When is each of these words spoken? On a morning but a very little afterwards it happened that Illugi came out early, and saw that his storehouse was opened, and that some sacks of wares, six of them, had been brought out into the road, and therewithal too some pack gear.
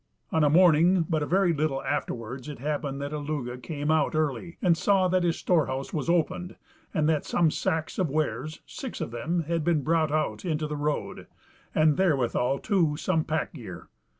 On 0.31 0.43
a 0.43 0.49
morning 0.49 1.05
but 1.07 1.21
a 1.21 1.27
very 1.27 1.53
little 1.53 1.83
afterwards 1.83 2.49
it 2.49 2.57
happened 2.57 2.99
that 3.01 3.13
Illugi 3.13 3.61
came 3.61 3.91
out 3.91 4.15
early, 4.15 4.57
and 4.59 4.75
saw 4.75 5.07
that 5.07 5.21
his 5.21 5.37
storehouse 5.37 5.93
was 5.93 6.09
opened, 6.09 6.55
and 6.91 7.07
that 7.07 7.23
some 7.23 7.51
sacks 7.51 7.99
of 7.99 8.09
wares, 8.09 8.61
six 8.65 8.99
of 8.99 9.11
them, 9.11 9.41
had 9.43 9.63
been 9.63 9.83
brought 9.83 10.11
out 10.11 10.43
into 10.43 10.65
the 10.65 10.75
road, 10.75 11.27
and 11.75 11.97
therewithal 11.97 12.57
too 12.57 12.97
some 12.97 13.23
pack 13.23 13.53
gear. 13.53 13.89